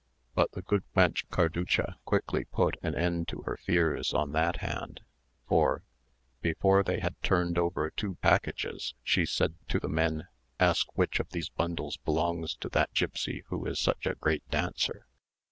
But 0.33 0.53
the 0.53 0.63
good 0.63 0.81
wench 0.97 1.27
Carducha 1.29 1.93
quickly 2.05 2.45
put 2.45 2.75
an 2.81 2.95
end 2.95 3.27
to 3.27 3.43
her 3.43 3.55
fears 3.57 4.15
on 4.15 4.31
that 4.31 4.57
head, 4.57 5.01
for 5.47 5.83
before 6.41 6.81
they 6.81 6.99
had 7.01 7.21
turned 7.21 7.59
over 7.59 7.91
two 7.91 8.15
packages, 8.15 8.95
she 9.03 9.27
said 9.27 9.53
to 9.67 9.79
the 9.79 9.87
men, 9.87 10.27
"Ask 10.59 10.87
which 10.97 11.19
of 11.19 11.29
these 11.29 11.49
bundles 11.49 11.97
belongs 11.97 12.55
to 12.61 12.69
that 12.69 12.91
gipsy 12.95 13.43
who 13.49 13.63
is 13.67 13.77
such 13.79 14.07
a 14.07 14.15
great 14.15 14.49
dancer. 14.49 15.05